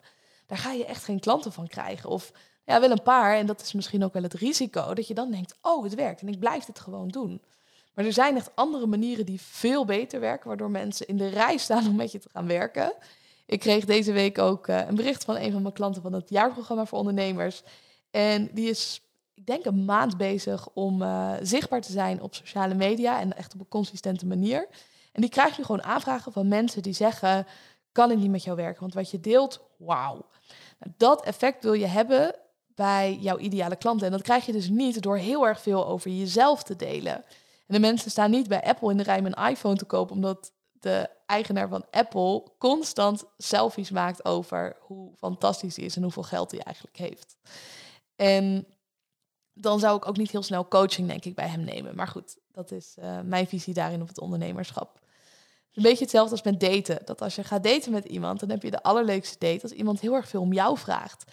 [0.47, 2.11] Daar ga je echt geen klanten van krijgen.
[2.11, 2.33] Of
[2.65, 3.37] ja, wel een paar.
[3.37, 6.21] En dat is misschien ook wel het risico dat je dan denkt: oh, het werkt
[6.21, 7.43] en ik blijf dit gewoon doen.
[7.95, 11.57] Maar er zijn echt andere manieren die veel beter werken, waardoor mensen in de rij
[11.57, 12.93] staan om met je te gaan werken.
[13.51, 16.31] Ik kreeg deze week ook uh, een bericht van een van mijn klanten van het
[16.31, 17.63] jaarprogramma voor ondernemers.
[18.11, 19.03] En die is,
[19.35, 23.55] ik denk, een maand bezig om uh, zichtbaar te zijn op sociale media en echt
[23.55, 24.69] op een consistente manier.
[25.13, 27.47] En die krijgt nu gewoon aanvragen van mensen die zeggen:
[27.93, 28.81] Kan ik niet met jou werken?
[28.81, 30.27] Want wat je deelt, wauw.
[30.79, 32.35] Nou, dat effect wil je hebben
[32.75, 34.07] bij jouw ideale klanten.
[34.07, 37.15] En dat krijg je dus niet door heel erg veel over jezelf te delen.
[37.67, 40.53] En de mensen staan niet bij Apple in de rij een iPhone te kopen, omdat
[40.81, 46.51] de eigenaar van Apple constant selfies maakt over hoe fantastisch hij is en hoeveel geld
[46.51, 47.37] hij eigenlijk heeft.
[48.17, 48.67] En
[49.55, 51.97] dan zou ik ook niet heel snel coaching, denk ik, bij hem nemen.
[51.97, 55.01] Maar goed, dat is uh, mijn visie daarin op het ondernemerschap.
[55.75, 56.99] Een beetje hetzelfde als met daten.
[57.05, 60.01] Dat als je gaat daten met iemand, dan heb je de allerleukste date als iemand
[60.01, 61.25] heel erg veel om jou vraagt.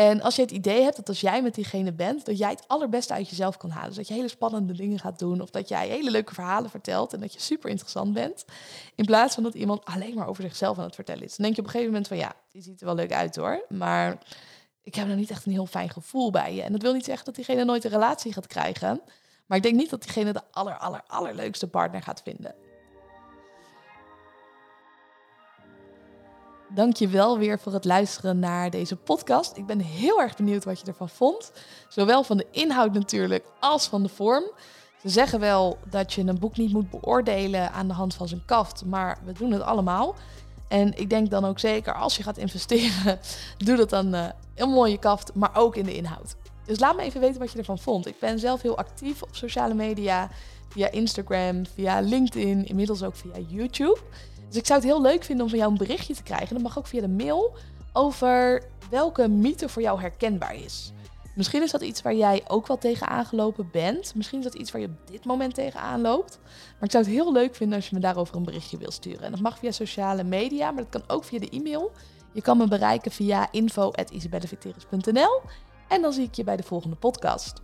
[0.00, 2.64] En als je het idee hebt dat als jij met diegene bent, dat jij het
[2.66, 3.88] allerbeste uit jezelf kan halen.
[3.88, 7.12] Dus dat je hele spannende dingen gaat doen of dat jij hele leuke verhalen vertelt
[7.12, 8.44] en dat je super interessant bent.
[8.94, 11.36] In plaats van dat iemand alleen maar over zichzelf aan het vertellen is.
[11.36, 13.36] Dan denk je op een gegeven moment van ja, die ziet er wel leuk uit
[13.36, 13.64] hoor.
[13.68, 14.18] Maar
[14.82, 16.62] ik heb er niet echt een heel fijn gevoel bij je.
[16.62, 19.00] En dat wil niet zeggen dat diegene nooit een relatie gaat krijgen.
[19.46, 22.54] Maar ik denk niet dat diegene de aller, aller, allerleukste partner gaat vinden.
[26.74, 29.56] Dank je wel weer voor het luisteren naar deze podcast.
[29.56, 31.52] Ik ben heel erg benieuwd wat je ervan vond.
[31.88, 34.44] Zowel van de inhoud natuurlijk als van de vorm.
[35.02, 38.42] Ze zeggen wel dat je een boek niet moet beoordelen aan de hand van zijn
[38.46, 40.14] kaft, maar we doen het allemaal.
[40.68, 43.18] En ik denk dan ook zeker als je gaat investeren,
[43.64, 46.36] doe dat dan uh, heel mooi je kaft, maar ook in de inhoud.
[46.64, 48.06] Dus laat me even weten wat je ervan vond.
[48.06, 50.30] Ik ben zelf heel actief op sociale media,
[50.68, 53.98] via Instagram, via LinkedIn, inmiddels ook via YouTube.
[54.50, 56.54] Dus ik zou het heel leuk vinden om van jou een berichtje te krijgen.
[56.54, 57.56] Dat mag ook via de mail
[57.92, 60.92] over welke mythe voor jou herkenbaar is.
[61.34, 64.14] Misschien is dat iets waar jij ook wel tegen aangelopen bent.
[64.14, 66.38] Misschien is dat iets waar je op dit moment tegenaan loopt.
[66.42, 69.22] Maar ik zou het heel leuk vinden als je me daarover een berichtje wil sturen.
[69.22, 71.92] En dat mag via sociale media, maar dat kan ook via de e-mail.
[72.32, 75.40] Je kan me bereiken via info.isabelleviteris.nl
[75.88, 77.60] En dan zie ik je bij de volgende podcast.